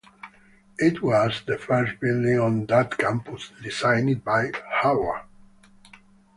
It 0.79 1.03
was 1.03 1.43
the 1.45 1.59
first 1.59 1.99
building 1.99 2.39
on 2.39 2.65
that 2.65 2.97
campus 2.97 3.51
designed 3.61 4.23
by 4.23 4.51
Howard. 4.81 5.21